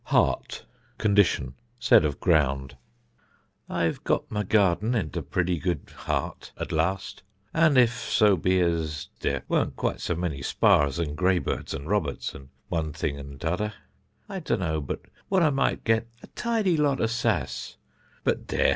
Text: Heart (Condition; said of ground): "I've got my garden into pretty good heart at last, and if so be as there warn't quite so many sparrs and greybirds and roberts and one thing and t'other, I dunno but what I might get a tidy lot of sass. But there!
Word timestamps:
Heart 0.05 0.65
(Condition; 0.97 1.53
said 1.79 2.05
of 2.05 2.19
ground): 2.19 2.75
"I've 3.69 4.03
got 4.03 4.31
my 4.31 4.41
garden 4.41 4.95
into 4.95 5.21
pretty 5.21 5.59
good 5.59 5.91
heart 5.95 6.51
at 6.57 6.71
last, 6.71 7.21
and 7.53 7.77
if 7.77 7.91
so 7.93 8.35
be 8.35 8.59
as 8.61 9.09
there 9.19 9.43
warn't 9.47 9.75
quite 9.75 10.01
so 10.01 10.15
many 10.15 10.39
sparrs 10.41 10.97
and 10.97 11.15
greybirds 11.15 11.75
and 11.75 11.87
roberts 11.87 12.33
and 12.33 12.49
one 12.67 12.93
thing 12.93 13.19
and 13.19 13.39
t'other, 13.39 13.73
I 14.27 14.39
dunno 14.39 14.81
but 14.81 15.01
what 15.29 15.43
I 15.43 15.51
might 15.51 15.83
get 15.83 16.07
a 16.23 16.27
tidy 16.33 16.77
lot 16.77 16.99
of 16.99 17.11
sass. 17.11 17.77
But 18.23 18.47
there! 18.47 18.69